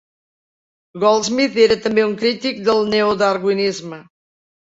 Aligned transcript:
Goldsmith 1.03 1.57
era 1.65 1.77
també 1.83 2.05
un 2.07 2.15
crític 2.23 2.63
del 2.71 2.81
neodarwinisme. 2.95 4.03